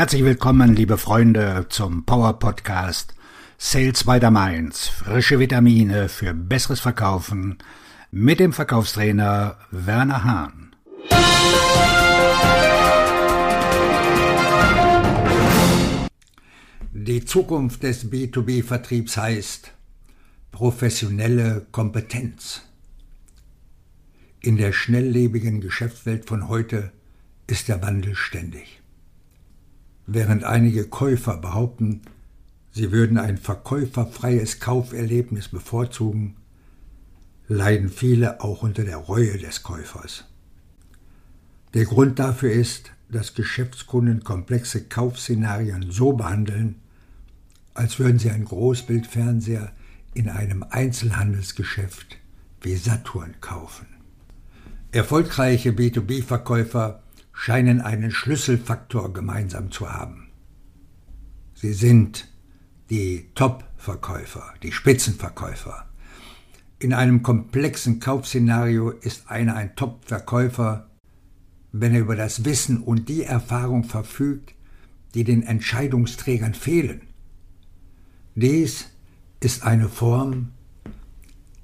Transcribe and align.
Herzlich 0.00 0.24
willkommen, 0.24 0.74
liebe 0.74 0.96
Freunde, 0.96 1.66
zum 1.68 2.06
Power 2.06 2.38
Podcast 2.38 3.14
Sales 3.58 4.04
by 4.04 4.18
the 4.18 4.30
Mainz. 4.30 4.88
Frische 4.88 5.38
Vitamine 5.38 6.08
für 6.08 6.32
besseres 6.32 6.80
Verkaufen 6.80 7.58
mit 8.10 8.40
dem 8.40 8.54
Verkaufstrainer 8.54 9.58
Werner 9.70 10.24
Hahn. 10.24 10.74
Die 16.94 17.22
Zukunft 17.26 17.82
des 17.82 18.10
B2B-Vertriebs 18.10 19.18
heißt 19.18 19.72
professionelle 20.50 21.66
Kompetenz. 21.72 22.62
In 24.40 24.56
der 24.56 24.72
schnelllebigen 24.72 25.60
Geschäftswelt 25.60 26.26
von 26.26 26.48
heute 26.48 26.90
ist 27.46 27.68
der 27.68 27.82
Wandel 27.82 28.14
ständig. 28.14 28.79
Während 30.12 30.42
einige 30.42 30.88
Käufer 30.88 31.36
behaupten, 31.36 32.02
sie 32.72 32.90
würden 32.90 33.16
ein 33.16 33.38
verkäuferfreies 33.38 34.58
Kauferlebnis 34.58 35.46
bevorzugen, 35.46 36.34
leiden 37.46 37.90
viele 37.90 38.40
auch 38.40 38.64
unter 38.64 38.82
der 38.82 38.96
Reue 38.96 39.38
des 39.38 39.62
Käufers. 39.62 40.24
Der 41.74 41.84
Grund 41.84 42.18
dafür 42.18 42.50
ist, 42.50 42.90
dass 43.08 43.34
Geschäftskunden 43.34 44.24
komplexe 44.24 44.82
Kaufszenarien 44.82 45.92
so 45.92 46.12
behandeln, 46.12 46.74
als 47.74 48.00
würden 48.00 48.18
sie 48.18 48.32
einen 48.32 48.46
Großbildfernseher 48.46 49.70
in 50.14 50.28
einem 50.28 50.64
Einzelhandelsgeschäft 50.68 52.18
wie 52.62 52.74
Saturn 52.74 53.36
kaufen. 53.40 53.86
Erfolgreiche 54.90 55.70
B2B-Verkäufer 55.70 57.00
scheinen 57.40 57.80
einen 57.80 58.10
Schlüsselfaktor 58.10 59.14
gemeinsam 59.14 59.70
zu 59.70 59.90
haben. 59.90 60.28
Sie 61.54 61.72
sind 61.72 62.28
die 62.90 63.30
Top-Verkäufer, 63.34 64.52
die 64.62 64.72
Spitzenverkäufer. 64.72 65.88
In 66.78 66.92
einem 66.92 67.22
komplexen 67.22 67.98
Kaufszenario 67.98 68.90
ist 68.90 69.30
einer 69.30 69.56
ein 69.56 69.74
Top-Verkäufer, 69.74 70.90
wenn 71.72 71.94
er 71.94 72.02
über 72.02 72.14
das 72.14 72.44
Wissen 72.44 72.82
und 72.82 73.08
die 73.08 73.22
Erfahrung 73.22 73.84
verfügt, 73.84 74.54
die 75.14 75.24
den 75.24 75.42
Entscheidungsträgern 75.42 76.52
fehlen. 76.52 77.08
Dies 78.34 78.88
ist 79.40 79.62
eine 79.62 79.88
Form 79.88 80.52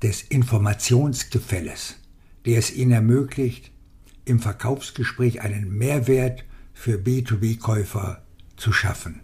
des 0.03 0.23
Informationsgefälles, 0.23 1.97
die 2.47 2.55
es 2.55 2.75
ihnen 2.75 2.93
ermöglicht, 2.93 3.76
im 4.27 4.41
Verkaufsgespräch 4.41 5.41
einen 5.41 5.71
Mehrwert 5.71 6.45
für 6.75 6.99
B2B-Käufer 6.99 8.23
zu 8.57 8.73
schaffen. 8.73 9.21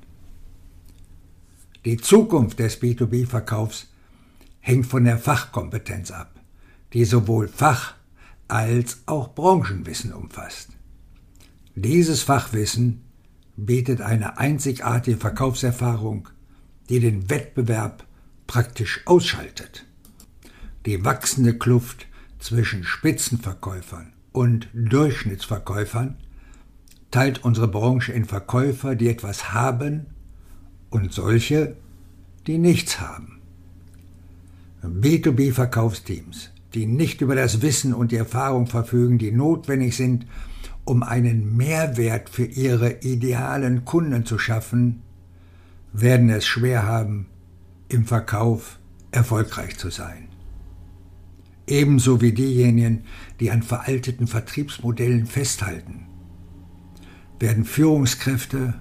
Die 1.85 1.99
Zukunft 1.99 2.61
des 2.61 2.81
B2B-Verkaufs 2.81 3.89
hängt 4.61 4.87
von 4.87 5.05
der 5.05 5.19
Fachkompetenz 5.19 6.11
ab, 6.11 6.41
die 6.93 7.05
sowohl 7.05 7.49
Fach- 7.49 7.95
als 8.49 9.03
auch 9.07 9.35
Branchenwissen 9.35 10.13
umfasst. 10.13 10.69
Dieses 11.75 12.23
Fachwissen 12.23 13.03
bietet 13.57 14.01
eine 14.01 14.39
einzigartige 14.39 15.17
Verkaufserfahrung, 15.17 16.29
die 16.89 17.01
den 17.01 17.29
Wettbewerb 17.31 18.07
praktisch 18.47 19.01
ausschaltet. 19.07 19.85
Die 20.87 21.05
wachsende 21.05 21.57
Kluft 21.57 22.07
zwischen 22.39 22.85
Spitzenverkäufern 22.85 24.13
und 24.33 24.69
Durchschnittsverkäufern 24.73 26.17
teilt 27.11 27.45
unsere 27.45 27.69
Branche 27.69 28.13
in 28.13 28.25
Verkäufer, 28.25 28.95
die 28.95 29.09
etwas 29.09 29.53
haben 29.53 30.07
und 30.91 31.13
solche, 31.13 31.77
die 32.47 32.59
nichts 32.59 33.01
haben. 33.01 33.41
B2B-Verkaufsteams, 34.83 36.51
die 36.75 36.87
nicht 36.87 37.21
über 37.21 37.35
das 37.35 37.63
Wissen 37.63 37.95
und 37.95 38.11
die 38.11 38.17
Erfahrung 38.17 38.67
verfügen, 38.67 39.19
die 39.19 39.31
notwendig 39.31 39.97
sind, 39.97 40.27
um 40.85 41.03
einen 41.03 41.57
Mehrwert 41.57 42.29
für 42.29 42.45
ihre 42.45 43.01
idealen 43.03 43.85
Kunden 43.85 44.27
zu 44.27 44.39
schaffen, 44.39 45.03
werden 45.93 46.31
es 46.31 46.47
schwer 46.47 46.85
haben, 46.85 47.27
im 47.89 48.07
Verkauf 48.07 48.79
erfolgreich 49.13 49.77
zu 49.77 49.91
sein. 49.91 50.32
Ebenso 51.67 52.21
wie 52.21 52.33
diejenigen, 52.33 53.05
die 53.41 53.51
an 53.51 53.63
veralteten 53.63 54.27
Vertriebsmodellen 54.27 55.27
festhalten, 55.27 56.07
werden 57.39 57.65
Führungskräfte, 57.65 58.75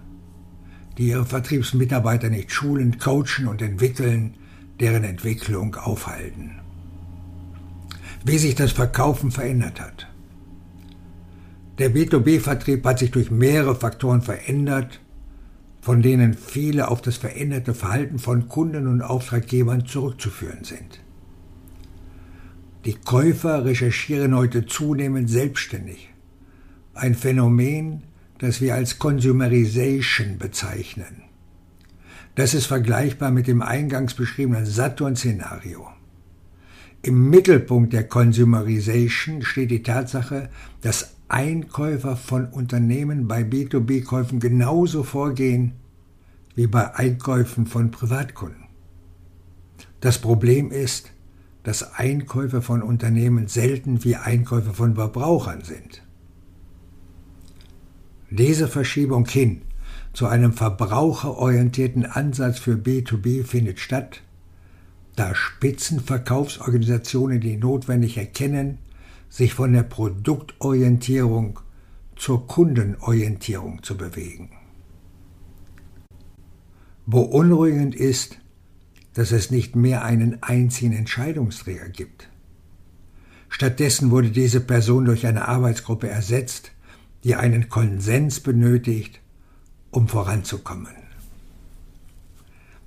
die 0.97 1.09
ihre 1.09 1.25
Vertriebsmitarbeiter 1.25 2.29
nicht 2.29 2.51
schulen, 2.51 2.97
coachen 2.97 3.47
und 3.47 3.61
entwickeln, 3.61 4.35
deren 4.79 5.03
Entwicklung 5.03 5.75
aufhalten. 5.75 6.59
Wie 8.25 8.37
sich 8.37 8.55
das 8.55 8.71
Verkaufen 8.71 9.31
verändert 9.31 9.79
hat. 9.79 10.07
Der 11.77 11.93
B2B-Vertrieb 11.93 12.85
hat 12.85 12.99
sich 12.99 13.11
durch 13.11 13.31
mehrere 13.31 13.75
Faktoren 13.75 14.21
verändert, 14.21 14.99
von 15.81 16.01
denen 16.03 16.35
viele 16.35 16.89
auf 16.89 17.01
das 17.01 17.17
veränderte 17.17 17.73
Verhalten 17.73 18.19
von 18.19 18.47
Kunden 18.47 18.87
und 18.87 19.01
Auftraggebern 19.01 19.85
zurückzuführen 19.85 20.63
sind. 20.63 21.01
Die 22.85 22.95
Käufer 22.95 23.63
recherchieren 23.63 24.35
heute 24.35 24.65
zunehmend 24.65 25.29
selbstständig. 25.29 26.09
Ein 26.95 27.13
Phänomen, 27.13 28.03
das 28.39 28.59
wir 28.59 28.73
als 28.73 28.97
Consumerization 28.97 30.39
bezeichnen. 30.39 31.21
Das 32.33 32.55
ist 32.55 32.65
vergleichbar 32.65 33.29
mit 33.29 33.45
dem 33.45 33.61
eingangs 33.61 34.15
beschriebenen 34.15 34.65
Saturn-Szenario. 34.65 35.89
Im 37.03 37.29
Mittelpunkt 37.29 37.93
der 37.93 38.07
Consumerization 38.07 39.43
steht 39.43 39.69
die 39.69 39.83
Tatsache, 39.83 40.49
dass 40.81 41.15
Einkäufer 41.27 42.15
von 42.15 42.47
Unternehmen 42.47 43.27
bei 43.27 43.43
B2B-Käufen 43.43 44.39
genauso 44.39 45.03
vorgehen 45.03 45.73
wie 46.55 46.67
bei 46.67 46.95
Einkäufen 46.95 47.67
von 47.67 47.91
Privatkunden. 47.91 48.63
Das 49.99 50.17
Problem 50.17 50.71
ist, 50.71 51.11
dass 51.63 51.93
Einkäufe 51.93 52.61
von 52.61 52.81
Unternehmen 52.81 53.47
selten 53.47 54.03
wie 54.03 54.15
Einkäufe 54.15 54.73
von 54.73 54.95
Verbrauchern 54.95 55.63
sind. 55.63 56.01
Diese 58.29 58.67
Verschiebung 58.67 59.27
hin 59.27 59.61
zu 60.13 60.27
einem 60.27 60.53
verbraucherorientierten 60.53 62.05
Ansatz 62.05 62.59
für 62.59 62.75
B2B 62.75 63.43
findet 63.43 63.79
statt, 63.79 64.21
da 65.15 65.35
Spitzenverkaufsorganisationen 65.35 67.41
die 67.41 67.57
notwendig 67.57 68.17
erkennen, 68.17 68.77
sich 69.29 69.53
von 69.53 69.73
der 69.73 69.83
Produktorientierung 69.83 71.59
zur 72.15 72.47
Kundenorientierung 72.47 73.83
zu 73.83 73.97
bewegen. 73.97 74.51
Beunruhigend 77.05 77.95
ist, 77.95 78.40
dass 79.13 79.31
es 79.31 79.51
nicht 79.51 79.75
mehr 79.75 80.03
einen 80.03 80.41
einzigen 80.41 80.93
Entscheidungsträger 80.93 81.89
gibt. 81.89 82.29
Stattdessen 83.49 84.11
wurde 84.11 84.31
diese 84.31 84.61
Person 84.61 85.05
durch 85.05 85.27
eine 85.27 85.47
Arbeitsgruppe 85.47 86.09
ersetzt, 86.09 86.71
die 87.23 87.35
einen 87.35 87.69
Konsens 87.69 88.39
benötigt, 88.39 89.19
um 89.91 90.07
voranzukommen. 90.07 90.95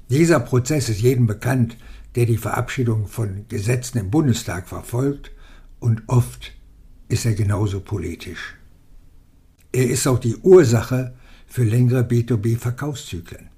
Dieser 0.09 0.41
Prozess 0.41 0.89
ist 0.89 1.01
jedem 1.01 1.27
bekannt, 1.27 1.77
der 2.15 2.27
die 2.27 2.37
Verabschiedung 2.37 3.09
von 3.09 3.47
Gesetzen 3.49 3.99
im 3.99 4.11
Bundestag 4.11 4.69
verfolgt, 4.69 5.31
und 5.81 6.03
oft 6.07 6.53
ist 7.09 7.27
er 7.27 7.35
genauso 7.35 7.81
politisch. 7.81 8.57
Er 9.73 9.91
ist 9.91 10.07
auch 10.07 10.19
die 10.19 10.37
Ursache 10.37 11.15
für 11.47 11.65
längere 11.65 12.03
B2B-Verkaufszyklen. 12.03 13.49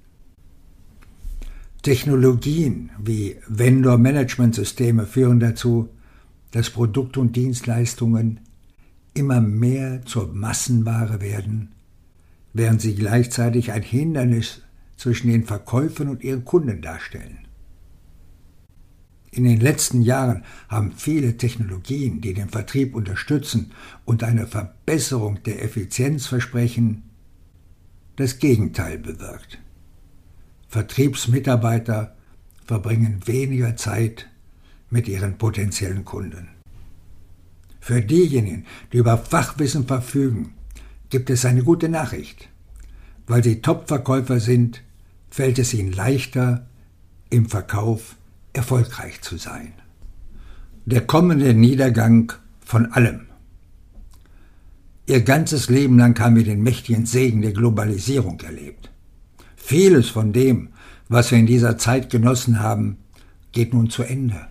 Technologien 1.87 2.89
wie 3.01 3.37
Vendor-Management-Systeme 3.47 5.05
führen 5.05 5.39
dazu, 5.39 5.87
dass 6.51 6.69
Produkte 6.69 7.21
und 7.21 7.37
Dienstleistungen 7.37 8.41
immer 9.13 9.39
mehr 9.39 10.01
zur 10.05 10.27
Massenware 10.33 11.21
werden, 11.21 11.71
während 12.51 12.81
sie 12.81 12.93
gleichzeitig 12.93 13.71
ein 13.71 13.83
Hindernis 13.83 14.63
zwischen 14.97 15.29
den 15.29 15.45
Verkäufern 15.45 16.09
und 16.09 16.25
ihren 16.25 16.43
Kunden 16.43 16.81
darstellen. 16.81 17.47
In 19.31 19.45
den 19.45 19.61
letzten 19.61 20.01
Jahren 20.01 20.43
haben 20.67 20.91
viele 20.91 21.37
Technologien, 21.37 22.19
die 22.19 22.33
den 22.33 22.49
Vertrieb 22.49 22.95
unterstützen 22.95 23.71
und 24.03 24.25
eine 24.25 24.45
Verbesserung 24.45 25.41
der 25.43 25.63
Effizienz 25.63 26.27
versprechen, 26.27 27.03
das 28.17 28.39
Gegenteil 28.39 28.97
bewirkt. 28.97 29.59
Vertriebsmitarbeiter 30.69 32.15
verbringen 32.65 33.21
weniger 33.25 33.75
Zeit 33.77 34.27
mit 34.89 35.07
ihren 35.07 35.37
potenziellen 35.37 36.05
Kunden. 36.05 36.49
Für 37.79 38.01
diejenigen, 38.01 38.65
die 38.91 38.97
über 38.97 39.17
Fachwissen 39.17 39.87
verfügen, 39.87 40.53
gibt 41.09 41.29
es 41.29 41.45
eine 41.45 41.63
gute 41.63 41.87
Nachricht. 41.87 42.49
Weil 43.27 43.43
sie 43.43 43.61
Top-Verkäufer 43.61 44.39
sind, 44.39 44.81
fällt 45.29 45.59
es 45.59 45.73
ihnen 45.73 45.93
leichter, 45.93 46.67
im 47.29 47.47
Verkauf 47.47 48.15
erfolgreich 48.53 49.21
zu 49.21 49.37
sein. 49.37 49.73
Der 50.85 51.01
kommende 51.01 51.53
Niedergang 51.53 52.33
von 52.59 52.91
allem. 52.93 53.27
Ihr 55.05 55.21
ganzes 55.21 55.69
Leben 55.69 55.97
lang 55.97 56.19
haben 56.19 56.35
wir 56.35 56.43
den 56.43 56.63
mächtigen 56.63 57.05
Segen 57.05 57.41
der 57.41 57.53
Globalisierung 57.53 58.39
erlebt. 58.41 58.91
Vieles 59.67 60.07
von 60.07 60.31
dem, 60.31 60.69
was 61.09 61.29
wir 61.29 61.37
in 61.37 61.45
dieser 61.45 61.77
Zeit 61.77 62.09
genossen 62.09 62.61
haben, 62.61 62.99
geht 63.51 63.73
nun 63.73 63.89
zu 63.89 64.01
Ende. 64.01 64.47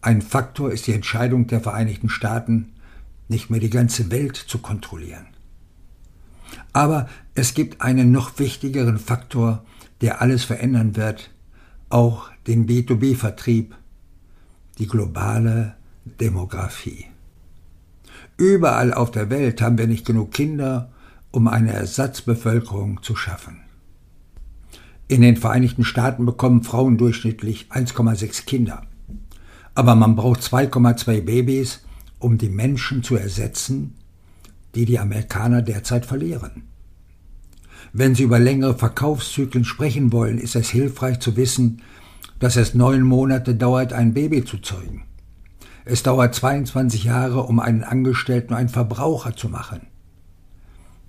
Ein 0.00 0.20
Faktor 0.20 0.72
ist 0.72 0.88
die 0.88 0.92
Entscheidung 0.92 1.46
der 1.46 1.60
Vereinigten 1.60 2.08
Staaten, 2.08 2.72
nicht 3.28 3.50
mehr 3.50 3.60
die 3.60 3.70
ganze 3.70 4.10
Welt 4.10 4.34
zu 4.34 4.58
kontrollieren. 4.58 5.28
Aber 6.72 7.08
es 7.36 7.54
gibt 7.54 7.82
einen 7.82 8.10
noch 8.10 8.36
wichtigeren 8.40 8.98
Faktor, 8.98 9.64
der 10.00 10.20
alles 10.20 10.42
verändern 10.42 10.96
wird, 10.96 11.30
auch 11.88 12.32
den 12.48 12.66
B2B-Vertrieb, 12.66 13.76
die 14.80 14.88
globale 14.88 15.76
Demografie. 16.04 17.06
Überall 18.36 18.92
auf 18.92 19.12
der 19.12 19.30
Welt 19.30 19.62
haben 19.62 19.78
wir 19.78 19.86
nicht 19.86 20.04
genug 20.04 20.32
Kinder, 20.32 20.91
um 21.32 21.48
eine 21.48 21.72
Ersatzbevölkerung 21.72 23.02
zu 23.02 23.16
schaffen. 23.16 23.62
In 25.08 25.22
den 25.22 25.36
Vereinigten 25.36 25.84
Staaten 25.84 26.24
bekommen 26.24 26.62
Frauen 26.62 26.96
durchschnittlich 26.96 27.66
1,6 27.70 28.44
Kinder. 28.46 28.82
Aber 29.74 29.94
man 29.94 30.14
braucht 30.14 30.40
2,2 30.40 31.22
Babys, 31.22 31.80
um 32.18 32.38
die 32.38 32.48
Menschen 32.48 33.02
zu 33.02 33.16
ersetzen, 33.16 33.94
die 34.74 34.84
die 34.84 34.98
Amerikaner 34.98 35.62
derzeit 35.62 36.06
verlieren. 36.06 36.68
Wenn 37.92 38.14
Sie 38.14 38.22
über 38.22 38.38
längere 38.38 38.78
Verkaufszyklen 38.78 39.64
sprechen 39.64 40.12
wollen, 40.12 40.38
ist 40.38 40.56
es 40.56 40.70
hilfreich 40.70 41.18
zu 41.20 41.36
wissen, 41.36 41.82
dass 42.38 42.56
es 42.56 42.74
neun 42.74 43.02
Monate 43.02 43.54
dauert, 43.54 43.92
ein 43.92 44.14
Baby 44.14 44.44
zu 44.44 44.58
zeugen. 44.58 45.04
Es 45.84 46.02
dauert 46.02 46.34
22 46.34 47.04
Jahre, 47.04 47.42
um 47.42 47.60
einen 47.60 47.84
Angestellten 47.84 48.54
einen 48.54 48.68
Verbraucher 48.68 49.36
zu 49.36 49.48
machen. 49.48 49.91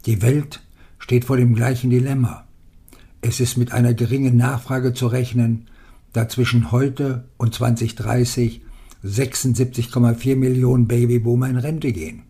Die 0.05 0.21
Welt 0.21 0.61
steht 0.99 1.25
vor 1.25 1.37
dem 1.37 1.55
gleichen 1.55 1.89
Dilemma. 1.89 2.45
Es 3.21 3.39
ist 3.39 3.57
mit 3.57 3.71
einer 3.71 3.93
geringen 3.93 4.35
Nachfrage 4.35 4.93
zu 4.93 5.07
rechnen, 5.07 5.67
da 6.11 6.27
zwischen 6.27 6.71
heute 6.71 7.29
und 7.37 7.53
2030 7.53 8.61
76,4 9.03 10.35
Millionen 10.35 10.87
Babyboomer 10.87 11.49
in 11.49 11.57
Rente 11.57 11.91
gehen. 11.91 12.23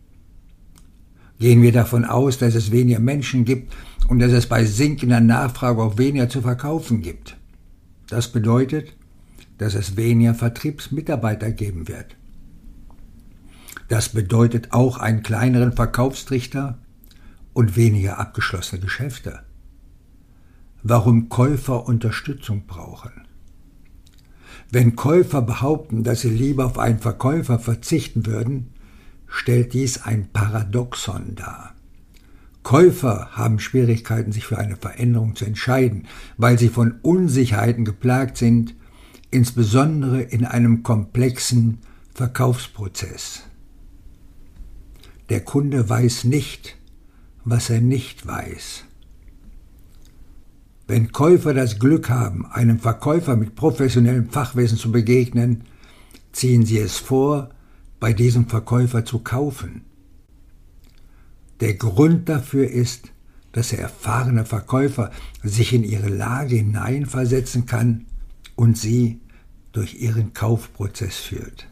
Gehen 1.39 1.61
wir 1.61 1.71
davon 1.71 2.05
aus, 2.05 2.37
dass 2.37 2.55
es 2.55 2.71
weniger 2.71 2.99
Menschen 2.99 3.43
gibt 3.43 3.73
und 4.07 4.19
dass 4.19 4.31
es 4.31 4.47
bei 4.47 4.65
sinkender 4.65 5.19
Nachfrage 5.19 5.81
auch 5.81 5.97
weniger 5.97 6.29
zu 6.29 6.41
verkaufen 6.41 7.01
gibt. 7.01 7.37
Das 8.07 8.31
bedeutet, 8.31 8.95
dass 9.57 9.73
es 9.73 9.97
weniger 9.97 10.35
Vertriebsmitarbeiter 10.35 11.51
geben 11.51 11.87
wird. 11.87 12.15
Das 13.87 14.09
bedeutet 14.09 14.73
auch 14.73 14.97
einen 14.97 15.23
kleineren 15.23 15.73
Verkaufstrichter 15.73 16.79
und 17.53 17.75
weniger 17.75 18.19
abgeschlossene 18.19 18.81
Geschäfte. 18.81 19.43
Warum 20.81 21.29
Käufer 21.29 21.87
Unterstützung 21.87 22.65
brauchen. 22.65 23.11
Wenn 24.69 24.95
Käufer 24.95 25.41
behaupten, 25.41 26.03
dass 26.03 26.21
sie 26.21 26.29
lieber 26.29 26.65
auf 26.65 26.79
einen 26.79 26.99
Verkäufer 26.99 27.59
verzichten 27.59 28.25
würden, 28.25 28.73
stellt 29.27 29.73
dies 29.73 30.01
ein 30.03 30.29
Paradoxon 30.31 31.35
dar. 31.35 31.73
Käufer 32.63 33.29
haben 33.33 33.59
Schwierigkeiten, 33.59 34.31
sich 34.31 34.45
für 34.45 34.57
eine 34.57 34.77
Veränderung 34.77 35.35
zu 35.35 35.45
entscheiden, 35.45 36.07
weil 36.37 36.57
sie 36.57 36.69
von 36.69 36.95
Unsicherheiten 37.01 37.83
geplagt 37.83 38.37
sind, 38.37 38.73
insbesondere 39.31 40.21
in 40.21 40.45
einem 40.45 40.83
komplexen 40.83 41.79
Verkaufsprozess. 42.13 43.43
Der 45.29 45.41
Kunde 45.41 45.89
weiß 45.89 46.25
nicht, 46.25 46.77
was 47.45 47.69
er 47.69 47.81
nicht 47.81 48.25
weiß. 48.25 48.85
Wenn 50.87 51.11
Käufer 51.11 51.53
das 51.53 51.79
Glück 51.79 52.09
haben, 52.09 52.45
einem 52.45 52.79
Verkäufer 52.79 53.35
mit 53.35 53.55
professionellem 53.55 54.29
Fachwissen 54.29 54.77
zu 54.77 54.91
begegnen, 54.91 55.63
ziehen 56.33 56.65
sie 56.65 56.79
es 56.79 56.97
vor, 56.97 57.49
bei 57.99 58.11
diesem 58.11 58.47
Verkäufer 58.47 59.05
zu 59.05 59.19
kaufen. 59.19 59.85
Der 61.61 61.75
Grund 61.75 62.27
dafür 62.27 62.69
ist, 62.69 63.11
dass 63.53 63.69
der 63.69 63.79
erfahrene 63.79 64.45
Verkäufer 64.45 65.11
sich 65.41 65.71
in 65.73 65.83
ihre 65.83 66.09
Lage 66.09 66.57
hineinversetzen 66.57 67.65
kann 67.65 68.05
und 68.55 68.77
sie 68.77 69.21
durch 69.71 70.01
ihren 70.01 70.33
Kaufprozess 70.33 71.17
führt. 71.17 71.67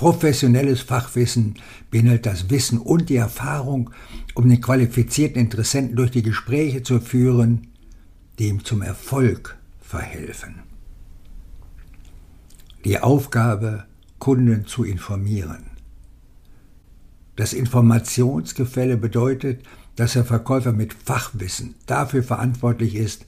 Professionelles 0.00 0.80
Fachwissen 0.80 1.56
beinhaltet 1.90 2.24
das 2.24 2.48
Wissen 2.48 2.78
und 2.78 3.10
die 3.10 3.16
Erfahrung, 3.16 3.90
um 4.34 4.48
den 4.48 4.62
qualifizierten 4.62 5.38
Interessenten 5.38 5.94
durch 5.94 6.10
die 6.10 6.22
Gespräche 6.22 6.82
zu 6.82 7.00
führen, 7.00 7.66
die 8.38 8.48
ihm 8.48 8.64
zum 8.64 8.80
Erfolg 8.80 9.58
verhelfen. 9.78 10.60
Die 12.86 12.98
Aufgabe, 12.98 13.84
Kunden 14.18 14.64
zu 14.64 14.84
informieren. 14.84 15.64
Das 17.36 17.52
Informationsgefälle 17.52 18.96
bedeutet, 18.96 19.64
dass 19.96 20.14
der 20.14 20.24
Verkäufer 20.24 20.72
mit 20.72 20.94
Fachwissen 20.94 21.74
dafür 21.84 22.22
verantwortlich 22.22 22.94
ist, 22.94 23.26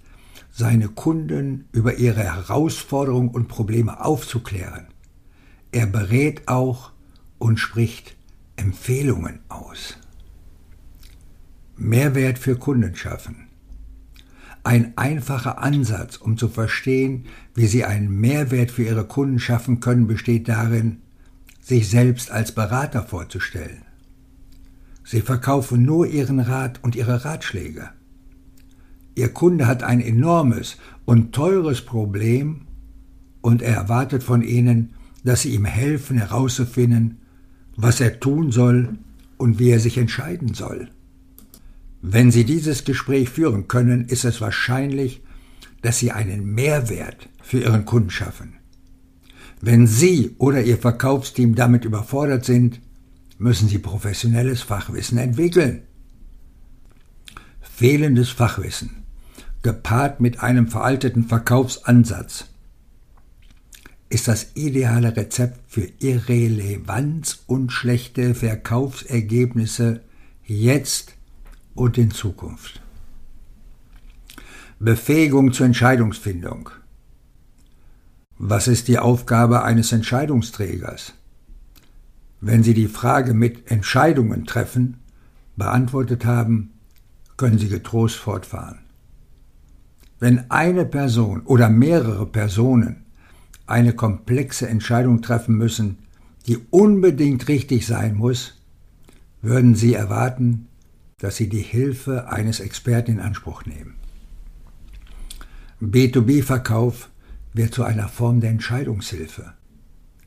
seine 0.50 0.88
Kunden 0.88 1.66
über 1.72 1.98
ihre 1.98 2.22
Herausforderungen 2.22 3.28
und 3.28 3.48
Probleme 3.48 4.02
aufzuklären 4.02 4.86
er 5.72 5.86
berät 5.86 6.46
auch 6.48 6.92
und 7.38 7.58
spricht 7.58 8.16
Empfehlungen 8.56 9.40
aus. 9.48 9.96
Mehrwert 11.76 12.38
für 12.38 12.56
Kunden 12.56 12.94
schaffen. 12.94 13.48
Ein 14.64 14.96
einfacher 14.96 15.60
Ansatz, 15.60 16.16
um 16.18 16.36
zu 16.36 16.48
verstehen, 16.48 17.24
wie 17.54 17.66
Sie 17.66 17.84
einen 17.84 18.20
Mehrwert 18.20 18.70
für 18.70 18.84
Ihre 18.84 19.04
Kunden 19.04 19.40
schaffen 19.40 19.80
können, 19.80 20.06
besteht 20.06 20.48
darin, 20.48 20.98
sich 21.60 21.88
selbst 21.88 22.30
als 22.30 22.52
Berater 22.52 23.02
vorzustellen. 23.02 23.82
Sie 25.04 25.20
verkaufen 25.20 25.82
nur 25.82 26.06
Ihren 26.06 26.38
Rat 26.38 26.78
und 26.84 26.94
Ihre 26.94 27.24
Ratschläge. 27.24 27.88
Ihr 29.14 29.30
Kunde 29.30 29.66
hat 29.66 29.82
ein 29.82 30.00
enormes 30.00 30.76
und 31.04 31.34
teures 31.34 31.82
Problem 31.82 32.66
und 33.40 33.62
er 33.62 33.74
erwartet 33.74 34.22
von 34.22 34.42
Ihnen, 34.42 34.94
dass 35.24 35.42
sie 35.42 35.54
ihm 35.54 35.64
helfen 35.64 36.18
herauszufinden, 36.18 37.20
was 37.76 38.00
er 38.00 38.20
tun 38.20 38.52
soll 38.52 38.98
und 39.38 39.58
wie 39.58 39.70
er 39.70 39.80
sich 39.80 39.98
entscheiden 39.98 40.54
soll. 40.54 40.88
Wenn 42.04 42.32
Sie 42.32 42.44
dieses 42.44 42.84
Gespräch 42.84 43.30
führen 43.30 43.68
können, 43.68 44.06
ist 44.06 44.24
es 44.24 44.40
wahrscheinlich, 44.40 45.22
dass 45.82 45.98
Sie 46.00 46.10
einen 46.10 46.52
Mehrwert 46.52 47.28
für 47.42 47.60
Ihren 47.60 47.84
Kunden 47.84 48.10
schaffen. 48.10 48.54
Wenn 49.60 49.86
Sie 49.86 50.34
oder 50.38 50.62
Ihr 50.62 50.78
Verkaufsteam 50.78 51.54
damit 51.54 51.84
überfordert 51.84 52.44
sind, 52.44 52.80
müssen 53.38 53.68
Sie 53.68 53.78
professionelles 53.78 54.62
Fachwissen 54.62 55.16
entwickeln. 55.18 55.82
Fehlendes 57.60 58.30
Fachwissen, 58.30 59.04
gepaart 59.62 60.20
mit 60.20 60.42
einem 60.42 60.66
veralteten 60.66 61.24
Verkaufsansatz, 61.24 62.46
ist 64.12 64.28
das 64.28 64.48
ideale 64.54 65.16
Rezept 65.16 65.58
für 65.72 65.88
Irrelevanz 65.98 67.44
und 67.46 67.72
schlechte 67.72 68.34
Verkaufsergebnisse 68.34 70.02
jetzt 70.44 71.14
und 71.74 71.96
in 71.96 72.10
Zukunft. 72.10 72.82
Befähigung 74.78 75.54
zur 75.54 75.64
Entscheidungsfindung. 75.64 76.68
Was 78.36 78.68
ist 78.68 78.88
die 78.88 78.98
Aufgabe 78.98 79.62
eines 79.62 79.92
Entscheidungsträgers? 79.92 81.14
Wenn 82.42 82.62
Sie 82.62 82.74
die 82.74 82.88
Frage 82.88 83.32
mit 83.32 83.70
Entscheidungen 83.70 84.44
treffen 84.44 84.98
beantwortet 85.56 86.26
haben, 86.26 86.74
können 87.38 87.56
Sie 87.56 87.68
getrost 87.68 88.16
fortfahren. 88.16 88.80
Wenn 90.18 90.50
eine 90.50 90.84
Person 90.84 91.40
oder 91.46 91.70
mehrere 91.70 92.26
Personen 92.26 93.02
eine 93.72 93.94
komplexe 93.94 94.68
Entscheidung 94.68 95.22
treffen 95.22 95.56
müssen, 95.56 95.98
die 96.46 96.58
unbedingt 96.70 97.48
richtig 97.48 97.86
sein 97.86 98.14
muss, 98.14 98.60
würden 99.40 99.74
Sie 99.74 99.94
erwarten, 99.94 100.68
dass 101.18 101.36
Sie 101.36 101.48
die 101.48 101.62
Hilfe 101.62 102.28
eines 102.28 102.60
Experten 102.60 103.12
in 103.12 103.20
Anspruch 103.20 103.64
nehmen. 103.64 103.94
B2B-Verkauf 105.80 107.08
wird 107.54 107.74
zu 107.74 107.82
einer 107.82 108.08
Form 108.08 108.40
der 108.40 108.50
Entscheidungshilfe. 108.50 109.54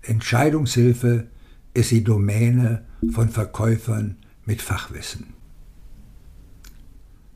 Entscheidungshilfe 0.01 1.27
ist 1.73 1.91
die 1.91 2.03
Domäne 2.03 2.85
von 3.11 3.29
Verkäufern 3.29 4.17
mit 4.45 4.61
Fachwissen. 4.61 5.35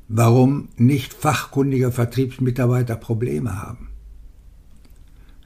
warum 0.10 0.70
nicht 0.76 1.14
fachkundige 1.14 1.92
Vertriebsmitarbeiter 1.92 2.96
Probleme 2.96 3.62
haben. 3.62 3.89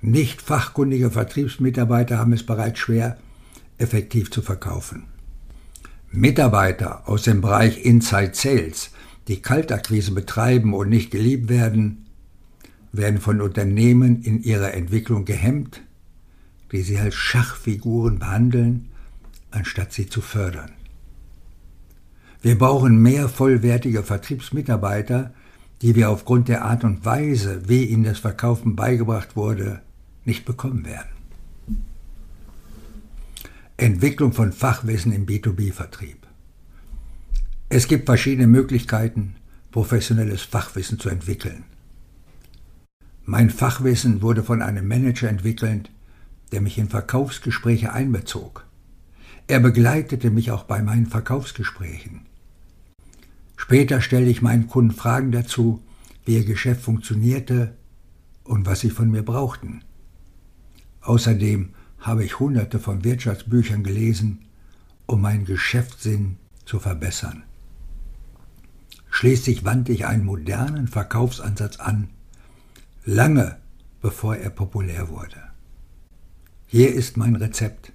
Nicht 0.06 0.42
fachkundige 0.42 1.12
Vertriebsmitarbeiter 1.12 2.18
haben 2.18 2.34
es 2.34 2.46
bereits 2.46 2.80
schwer, 2.80 3.18
effektiv 3.78 4.30
zu 4.32 4.42
verkaufen. 4.42 5.06
Mitarbeiter 6.12 7.08
aus 7.08 7.22
dem 7.22 7.40
Bereich 7.40 7.86
Inside 7.86 8.32
Sales, 8.34 8.92
die 9.30 9.42
Kaltakquise 9.42 10.12
betreiben 10.12 10.74
und 10.74 10.90
nicht 10.90 11.10
geliebt 11.10 11.48
werden, 11.48 12.06
werden 12.92 13.22
von 13.22 13.40
Unternehmen 13.40 14.22
in 14.24 14.44
ihrer 14.44 14.74
Entwicklung 14.74 15.24
gehemmt, 15.24 15.80
die 16.74 16.82
sie 16.82 16.98
als 16.98 17.16
Schachfiguren 17.16 18.20
behandeln, 18.20 18.90
anstatt 19.52 19.94
sie 19.94 20.10
zu 20.10 20.20
fördern. 20.20 20.74
Wir 22.42 22.58
brauchen 22.58 22.98
mehr 22.98 23.30
vollwertige 23.30 24.04
Vertriebsmitarbeiter, 24.04 25.34
die 25.82 25.96
wir 25.96 26.10
aufgrund 26.10 26.50
der 26.50 26.66
Art 26.66 26.84
und 26.84 27.06
Weise, 27.06 27.70
wie 27.70 27.86
ihnen 27.86 28.04
das 28.04 28.20
Verkaufen 28.20 28.76
beigebracht 28.76 29.38
wurde, 29.38 29.82
nicht 30.26 30.46
bekommen 30.46 30.86
werden. 30.86 31.10
Entwicklung 33.78 34.34
von 34.34 34.54
Fachwissen 34.54 35.12
im 35.12 35.26
B2B-Vertrieb. 35.26 36.28
Es 37.70 37.88
gibt 37.88 38.06
verschiedene 38.06 38.48
Möglichkeiten, 38.48 39.36
professionelles 39.72 40.44
Fachwissen 40.44 41.00
zu 41.00 41.10
entwickeln. 41.10 41.64
Mein 43.26 43.50
Fachwissen 43.50 44.22
wurde 44.22 44.44
von 44.44 44.62
einem 44.62 44.88
Manager 44.88 45.28
entwickelt, 45.28 45.90
der 46.52 46.62
mich 46.62 46.78
in 46.78 46.90
Verkaufsgespräche 46.90 47.92
einbezog. 47.92 48.66
Er 49.48 49.60
begleitete 49.60 50.30
mich 50.30 50.52
auch 50.52 50.64
bei 50.64 50.82
meinen 50.82 51.08
Verkaufsgesprächen. 51.08 52.28
Später 53.58 54.02
stellte 54.02 54.30
ich 54.30 54.42
meinen 54.42 54.68
Kunden 54.68 54.92
Fragen 54.92 55.32
dazu, 55.32 55.82
wie 56.26 56.36
ihr 56.36 56.46
Geschäft 56.46 56.82
funktionierte 56.82 57.76
und 58.44 58.66
was 58.66 58.82
sie 58.82 58.90
von 58.90 59.10
mir 59.10 59.24
brauchten. 59.24 59.84
Außerdem 61.04 61.70
habe 62.00 62.26
ich 62.26 62.40
hunderte 62.40 62.80
von 62.80 63.04
Wirtschaftsbüchern 63.04 63.84
gelesen, 63.84 64.40
um 65.06 65.22
meinen 65.22 65.46
Geschäftssinn 65.46 66.38
zu 66.66 66.80
verbessern. 66.80 67.44
Schließlich 69.10 69.64
wandte 69.64 69.92
ich 69.92 70.06
einen 70.06 70.26
modernen 70.26 70.88
Verkaufsansatz 70.88 71.78
an, 71.80 72.10
lange 73.06 73.58
bevor 74.02 74.36
er 74.36 74.50
populär 74.50 75.10
wurde. 75.10 75.42
Hier 76.66 76.94
ist 76.94 77.16
mein 77.16 77.36
Rezept. 77.36 77.94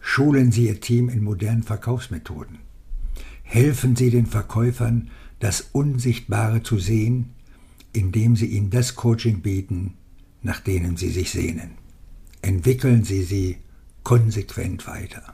Schulen 0.00 0.52
Sie 0.52 0.66
Ihr 0.66 0.80
Team 0.80 1.08
in 1.08 1.24
modernen 1.24 1.62
Verkaufsmethoden. 1.62 2.58
Helfen 3.42 3.96
Sie 3.96 4.10
den 4.10 4.26
Verkäufern, 4.26 5.10
das 5.40 5.62
Unsichtbare 5.72 6.62
zu 6.62 6.78
sehen, 6.78 7.30
indem 7.92 8.36
Sie 8.36 8.46
ihnen 8.46 8.70
das 8.70 8.94
Coaching 8.94 9.40
bieten, 9.40 9.94
nach 10.42 10.60
denen 10.60 10.96
sie 10.96 11.10
sich 11.10 11.30
sehnen. 11.30 11.83
Entwickeln 12.44 13.04
Sie 13.04 13.22
sie 13.22 13.56
konsequent 14.02 14.86
weiter. 14.86 15.32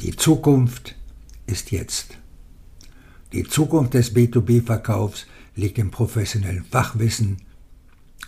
Die 0.00 0.14
Zukunft 0.14 0.94
ist 1.46 1.70
jetzt. 1.70 2.18
Die 3.32 3.44
Zukunft 3.44 3.94
des 3.94 4.14
B2B-Verkaufs 4.14 5.26
liegt 5.56 5.78
im 5.78 5.90
professionellen 5.90 6.64
Fachwissen 6.64 7.38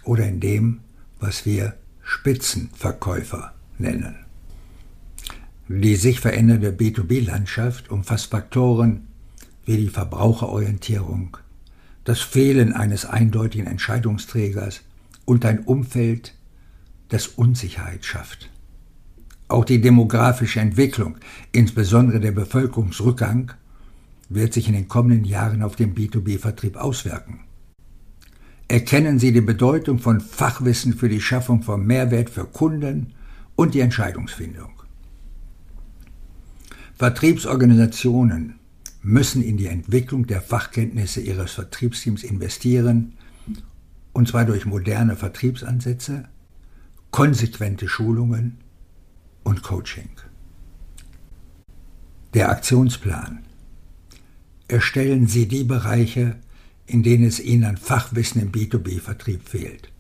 oder 0.03 0.27
in 0.27 0.41
dem, 0.41 0.81
was 1.21 1.45
wir 1.45 1.75
Spitzenverkäufer 2.03 3.53
nennen. 3.77 4.17
Die 5.69 5.97
sich 5.97 6.21
verändernde 6.21 6.71
B2B-Landschaft 6.71 7.91
umfasst 7.91 8.31
Faktoren 8.31 9.09
wie 9.67 9.77
die 9.77 9.89
Verbraucherorientierung, 9.89 11.37
das 12.05 12.21
Fehlen 12.21 12.73
eines 12.73 13.05
eindeutigen 13.05 13.67
Entscheidungsträgers 13.67 14.81
und 15.27 15.45
ein 15.45 15.65
Umfeld, 15.65 16.33
das 17.09 17.27
Unsicherheit 17.29 18.05
schafft. 18.05 18.51
Auch 19.49 19.65
die 19.65 19.81
demografische 19.81 20.61
Entwicklung, 20.61 21.19
insbesondere 21.53 22.21
der 22.21 22.33
Bevölkerungsrückgang, 22.33 23.53
wird 24.29 24.53
sich 24.53 24.67
in 24.67 24.75
den 24.75 24.89
kommenden 24.89 25.25
Jahren 25.25 25.63
auf 25.63 25.77
den 25.77 25.95
B2B-Vertrieb 25.95 26.77
auswirken. 26.77 27.41
Erkennen 28.69 29.21
Sie 29.21 29.33
die 29.33 29.41
Bedeutung 29.41 30.01
von 30.01 30.21
Fachwissen 30.21 30.95
für 30.95 31.09
die 31.09 31.21
Schaffung 31.21 31.63
von 31.63 31.87
Mehrwert 31.87 32.31
für 32.31 32.45
Kunden 32.45 33.15
und 33.55 33.75
die 33.75 33.81
Entscheidungsfindung. 33.81 34.71
Vertriebsorganisationen 36.97 38.59
müssen 39.03 39.43
in 39.43 39.57
die 39.57 39.69
Entwicklung 39.69 40.27
der 40.27 40.41
Fachkenntnisse 40.41 41.21
ihres 41.21 41.53
Vertriebsteams 41.53 42.25
investieren, 42.25 43.13
und 44.13 44.27
zwar 44.27 44.45
durch 44.45 44.67
moderne 44.67 45.15
Vertriebsansätze, 45.15 46.25
konsequente 47.17 47.89
Schulungen 47.89 48.59
und 49.43 49.63
Coaching. 49.63 50.11
Der 52.35 52.51
Aktionsplan. 52.51 53.39
Erstellen 54.69 55.27
Sie 55.27 55.49
die 55.49 55.65
Bereiche, 55.65 56.37
in 56.85 57.03
denen 57.03 57.25
es 57.25 57.41
Ihnen 57.41 57.65
an 57.65 57.79
Fachwissen 57.79 58.43
im 58.43 58.53
B2B-Vertrieb 58.53 59.49
fehlt. 59.49 59.91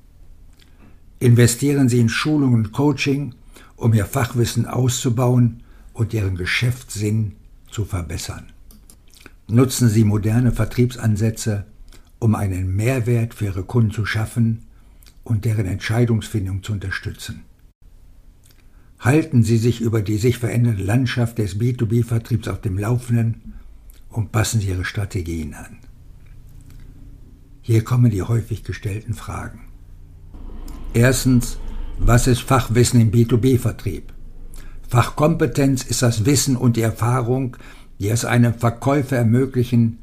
Investieren 1.18 1.88
Sie 1.88 2.00
in 2.00 2.10
Schulungen 2.10 2.66
und 2.66 2.72
Coaching, 2.72 3.34
um 3.76 3.94
Ihr 3.94 4.04
Fachwissen 4.04 4.66
auszubauen 4.66 5.62
und 5.94 6.12
ihren 6.12 6.36
Geschäftssinn 6.36 7.36
zu 7.70 7.86
verbessern. 7.86 8.52
Nutzen 9.48 9.88
Sie 9.88 10.04
moderne 10.04 10.52
Vertriebsansätze, 10.52 11.64
um 12.18 12.34
einen 12.34 12.76
Mehrwert 12.76 13.32
für 13.32 13.46
Ihre 13.46 13.62
Kunden 13.62 13.92
zu 13.92 14.04
schaffen 14.04 14.65
und 15.26 15.44
deren 15.44 15.66
Entscheidungsfindung 15.66 16.62
zu 16.62 16.72
unterstützen. 16.72 17.42
Halten 19.00 19.42
Sie 19.42 19.58
sich 19.58 19.80
über 19.80 20.00
die 20.00 20.18
sich 20.18 20.38
verändernde 20.38 20.82
Landschaft 20.82 21.38
des 21.38 21.58
B2B-Vertriebs 21.58 22.48
auf 22.48 22.60
dem 22.60 22.78
Laufenden 22.78 23.54
und 24.08 24.32
passen 24.32 24.60
Sie 24.60 24.68
Ihre 24.68 24.84
Strategien 24.84 25.54
an. 25.54 25.78
Hier 27.60 27.82
kommen 27.82 28.10
die 28.10 28.22
häufig 28.22 28.62
gestellten 28.62 29.14
Fragen. 29.14 29.62
Erstens, 30.94 31.58
was 31.98 32.28
ist 32.28 32.42
Fachwissen 32.42 33.00
im 33.00 33.10
B2B-Vertrieb? 33.10 34.12
Fachkompetenz 34.88 35.82
ist 35.82 36.02
das 36.02 36.24
Wissen 36.24 36.56
und 36.56 36.76
die 36.76 36.82
Erfahrung, 36.82 37.56
die 37.98 38.08
es 38.08 38.24
einem 38.24 38.54
Verkäufer 38.54 39.16
ermöglichen, 39.16 39.98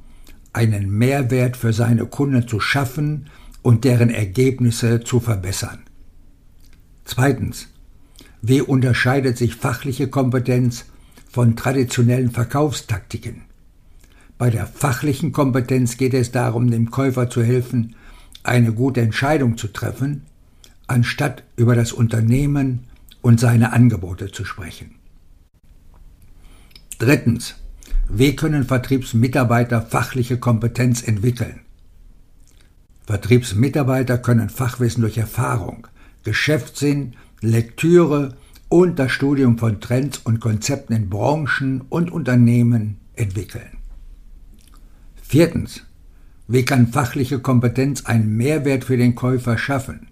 einen 0.52 0.90
Mehrwert 0.90 1.56
für 1.56 1.72
seine 1.72 2.06
Kunden 2.06 2.46
zu 2.48 2.60
schaffen 2.60 3.30
und 3.64 3.84
deren 3.86 4.12
Ergebnisse 4.12 5.04
zu 5.04 5.20
verbessern. 5.20 5.80
Zweitens. 7.06 7.70
Wie 8.46 8.62
unterscheidet 8.62 9.38
sich 9.38 9.56
fachliche 9.56 10.10
Kompetenz 10.10 10.86
von 11.32 11.56
traditionellen 11.56 12.30
Verkaufstaktiken? 12.30 13.44
Bei 14.38 14.50
der 14.50 14.68
fachlichen 14.68 15.32
Kompetenz 15.32 15.96
geht 15.96 16.14
es 16.14 16.32
darum, 16.32 16.70
dem 16.70 16.92
Käufer 16.92 17.30
zu 17.30 17.42
helfen, 17.42 17.96
eine 18.44 18.74
gute 18.74 19.00
Entscheidung 19.00 19.58
zu 19.58 19.70
treffen, 19.70 20.24
anstatt 20.88 21.44
über 21.56 21.76
das 21.76 21.94
Unternehmen 21.94 22.82
und 23.22 23.40
seine 23.40 23.72
Angebote 23.72 24.32
zu 24.32 24.44
sprechen. 24.44 24.96
Drittens. 27.00 27.56
Wie 28.10 28.36
können 28.36 28.66
Vertriebsmitarbeiter 28.66 29.82
fachliche 29.82 30.38
Kompetenz 30.38 31.02
entwickeln? 31.02 31.63
Vertriebsmitarbeiter 33.06 34.18
können 34.18 34.50
Fachwissen 34.50 35.02
durch 35.02 35.18
Erfahrung, 35.18 35.88
Geschäftssinn, 36.24 37.16
Lektüre 37.42 38.36
und 38.70 38.98
das 38.98 39.12
Studium 39.12 39.58
von 39.58 39.82
Trends 39.82 40.20
und 40.24 40.40
Konzepten 40.40 40.94
in 40.94 41.10
Branchen 41.10 41.82
und 41.90 42.12
Unternehmen 42.12 42.98
entwickeln. 43.16 43.78
Viertens. 45.22 45.84
Wie 46.48 46.66
kann 46.66 46.88
fachliche 46.88 47.40
Kompetenz 47.40 48.06
einen 48.06 48.36
Mehrwert 48.36 48.84
für 48.84 48.98
den 48.98 49.16
Käufer 49.16 49.58
schaffen? 49.58 50.08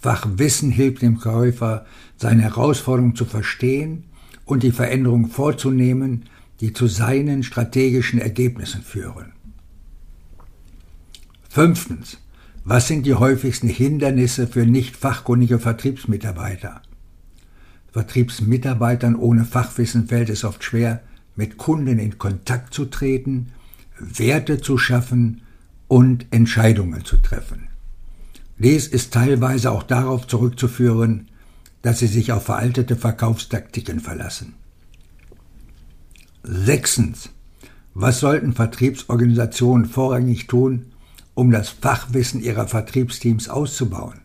Fachwissen 0.00 0.70
hilft 0.70 1.02
dem 1.02 1.18
Käufer, 1.18 1.84
seine 2.16 2.42
Herausforderung 2.42 3.14
zu 3.16 3.24
verstehen 3.24 4.04
und 4.44 4.62
die 4.62 4.72
Veränderungen 4.72 5.28
vorzunehmen, 5.28 6.24
die 6.60 6.72
zu 6.72 6.86
seinen 6.86 7.42
strategischen 7.42 8.20
Ergebnissen 8.20 8.82
führen. 8.82 9.32
Fünftens. 11.52 12.18
Was 12.62 12.86
sind 12.86 13.06
die 13.06 13.14
häufigsten 13.14 13.66
Hindernisse 13.66 14.46
für 14.46 14.64
nicht 14.66 14.96
fachkundige 14.96 15.58
Vertriebsmitarbeiter? 15.58 16.80
Vertriebsmitarbeitern 17.90 19.16
ohne 19.16 19.44
Fachwissen 19.44 20.06
fällt 20.06 20.30
es 20.30 20.44
oft 20.44 20.62
schwer, 20.62 21.02
mit 21.34 21.58
Kunden 21.58 21.98
in 21.98 22.18
Kontakt 22.18 22.72
zu 22.72 22.84
treten, 22.84 23.48
Werte 23.98 24.60
zu 24.60 24.78
schaffen 24.78 25.42
und 25.88 26.26
Entscheidungen 26.30 27.04
zu 27.04 27.16
treffen. 27.16 27.66
Dies 28.56 28.86
ist 28.86 29.12
teilweise 29.12 29.72
auch 29.72 29.82
darauf 29.82 30.28
zurückzuführen, 30.28 31.30
dass 31.82 31.98
sie 31.98 32.06
sich 32.06 32.30
auf 32.30 32.44
veraltete 32.44 32.94
Verkaufstaktiken 32.94 33.98
verlassen. 33.98 34.54
Sechstens. 36.44 37.30
Was 37.92 38.20
sollten 38.20 38.52
Vertriebsorganisationen 38.52 39.86
vorrangig 39.86 40.46
tun, 40.46 40.92
um 41.34 41.50
das 41.50 41.68
Fachwissen 41.68 42.42
ihrer 42.42 42.68
Vertriebsteams 42.68 43.48
auszubauen? 43.48 44.20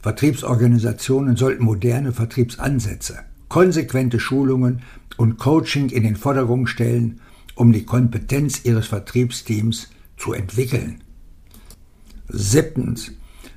Vertriebsorganisationen 0.00 1.36
sollten 1.36 1.64
moderne 1.64 2.12
Vertriebsansätze, 2.12 3.20
konsequente 3.48 4.18
Schulungen 4.18 4.82
und 5.16 5.38
Coaching 5.38 5.90
in 5.90 6.02
den 6.02 6.16
Vordergrund 6.16 6.68
stellen, 6.68 7.20
um 7.54 7.72
die 7.72 7.84
Kompetenz 7.84 8.64
ihres 8.64 8.88
Vertriebsteams 8.88 9.90
zu 10.16 10.32
entwickeln. 10.32 11.02
Siebtens. 12.28 13.12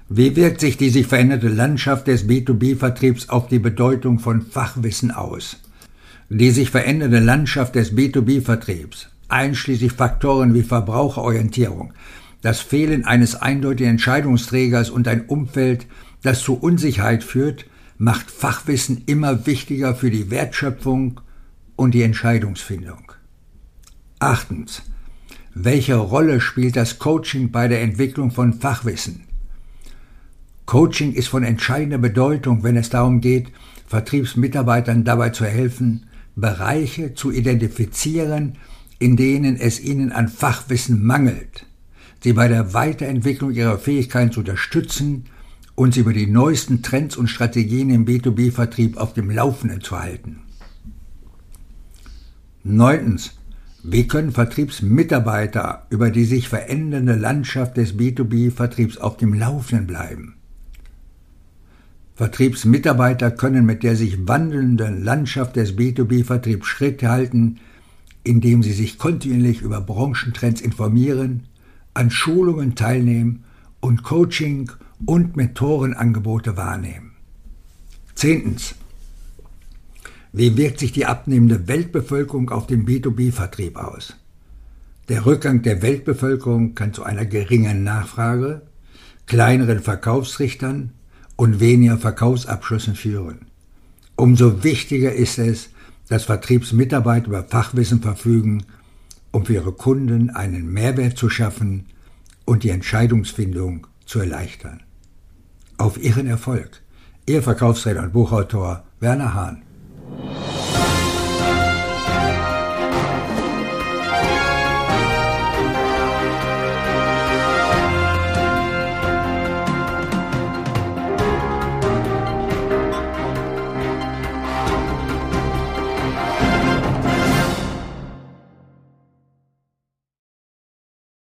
Wie 0.08 0.36
wirkt 0.36 0.62
sich 0.62 0.78
die 0.78 0.90
sich 0.90 1.08
veränderte 1.08 1.48
Landschaft 1.48 2.08
des 2.08 2.28
B2B-Vertriebs 2.28 3.30
auf 3.30 3.48
die 3.48 3.58
Bedeutung 3.58 4.20
von 4.20 4.44
Fachwissen 4.44 5.10
aus? 5.10 5.58
Die 6.30 6.52
sich 6.52 6.70
verändernde 6.70 7.20
Landschaft 7.20 7.74
des 7.74 7.94
B2B-Vertriebs, 7.94 9.10
einschließlich 9.30 9.94
Faktoren 9.94 10.54
wie 10.54 10.64
Verbraucherorientierung, 10.64 11.94
das 12.42 12.60
Fehlen 12.60 13.06
eines 13.06 13.36
eindeutigen 13.36 13.92
Entscheidungsträgers 13.92 14.90
und 14.90 15.08
ein 15.08 15.26
Umfeld, 15.26 15.88
das 16.22 16.42
zu 16.42 16.56
Unsicherheit 16.56 17.24
führt, 17.24 17.66
macht 17.98 18.30
Fachwissen 18.30 19.04
immer 19.06 19.46
wichtiger 19.46 19.96
für 19.96 20.12
die 20.12 20.30
Wertschöpfung 20.30 21.22
und 21.76 21.94
die 21.94 22.04
Entscheidungsfindung. 22.04 23.12
Achtens. 24.20 24.84
Welche 25.54 25.96
Rolle 25.96 26.42
spielt 26.42 26.76
das 26.76 27.00
Coaching 27.00 27.52
bei 27.52 27.68
der 27.68 27.82
Entwicklung 27.82 28.32
von 28.32 28.54
Fachwissen? 28.54 29.22
Coaching 30.66 31.14
ist 31.14 31.30
von 31.30 31.44
entscheidender 31.44 31.98
Bedeutung, 31.98 32.64
wenn 32.64 32.76
es 32.76 32.90
darum 32.90 33.22
geht, 33.22 33.48
Vertriebsmitarbeitern 33.88 35.04
dabei 35.04 35.30
zu 35.30 35.46
helfen, 35.46 36.08
Bereiche 36.36 37.14
zu 37.14 37.32
identifizieren, 37.32 38.58
in 39.00 39.18
denen 39.18 39.58
es 39.58 39.80
ihnen 39.80 40.12
an 40.12 40.28
Fachwissen 40.28 41.04
mangelt, 41.04 41.66
sie 42.24 42.34
bei 42.34 42.48
der 42.48 42.74
Weiterentwicklung 42.74 43.52
ihrer 43.52 43.78
Fähigkeiten 43.78 44.32
zu 44.32 44.40
unterstützen 44.40 45.26
und 45.76 45.94
sie 45.94 46.00
über 46.02 46.14
die 46.14 46.28
neuesten 46.28 46.82
Trends 46.82 47.18
und 47.18 47.28
Strategien 47.28 47.90
im 47.90 48.06
B2B-Vertrieb 48.06 48.98
auf 48.98 49.14
dem 49.14 49.30
Laufenden 49.30 49.82
zu 49.82 50.00
halten. 50.00 50.42
Neuntens. 52.64 53.38
Wie 53.88 54.08
können 54.08 54.32
Vertriebsmitarbeiter 54.32 55.86
über 55.92 56.10
die 56.10 56.26
sich 56.26 56.50
verändernde 56.50 57.14
Landschaft 57.14 57.78
des 57.78 57.96
B2B-Vertriebs 57.96 58.98
auf 58.98 59.18
dem 59.18 59.36
Laufenden 59.36 59.86
bleiben? 59.86 60.38
Vertriebsmitarbeiter 62.16 63.30
können 63.30 63.64
mit 63.64 63.84
der 63.84 63.96
sich 63.96 64.28
wandelnden 64.28 65.04
Landschaft 65.04 65.58
des 65.58 65.78
B2B-Vertriebs 65.78 66.66
Schritt 66.66 67.04
halten, 67.04 67.60
indem 68.26 68.64
sie 68.64 68.74
sich 68.74 68.98
kontinuierlich 68.98 69.62
über 69.62 69.80
Branchentrends 69.80 70.60
informieren, 70.60 71.48
an 71.94 72.10
Schulungen 72.10 72.76
teilnehmen 72.76 73.46
und 73.80 74.04
Coaching 74.04 74.72
und 75.06 75.38
Mentorenangebote 75.38 76.58
wahrnehmen. 76.58 77.12
Zehntens. 78.16 78.76
Wie 80.34 80.58
wirkt 80.58 80.80
sich 80.80 80.92
die 80.92 81.06
abnehmende 81.06 81.68
Weltbevölkerung 81.68 82.50
auf 82.50 82.68
den 82.68 82.86
B2B-Vertrieb 82.86 83.78
aus? 83.78 84.16
Der 85.08 85.26
Rückgang 85.26 85.62
der 85.62 85.82
Weltbevölkerung 85.82 86.74
kann 86.74 86.94
zu 86.94 87.04
einer 87.04 87.26
geringen 87.26 87.84
Nachfrage, 87.84 88.64
kleineren 89.28 89.80
Verkaufsrichtern 89.80 90.92
und 91.36 91.60
weniger 91.60 91.98
Verkaufsabschlüssen 91.98 92.96
führen. 92.96 93.46
Umso 94.16 94.64
wichtiger 94.64 95.14
ist 95.14 95.38
es, 95.38 95.70
dass 96.08 96.26
Vertriebsmitarbeiter 96.26 97.28
über 97.28 97.44
Fachwissen 97.44 98.02
verfügen, 98.02 98.64
um 99.32 99.46
für 99.46 99.54
ihre 99.54 99.72
Kunden 99.72 100.30
einen 100.30 100.72
Mehrwert 100.72 101.18
zu 101.18 101.30
schaffen 101.30 101.88
und 102.46 102.64
die 102.64 102.70
Entscheidungsfindung 102.70 103.88
zu 104.06 104.20
erleichtern. 104.20 104.84
Auf 105.78 106.02
Ihren 106.02 106.28
Erfolg. 106.28 106.82
Ihr 107.26 107.42
Verkaufsredner 107.42 108.04
und 108.04 108.14
Buchautor 108.14 108.86
Werner 109.00 109.34
Hahn. 109.34 109.64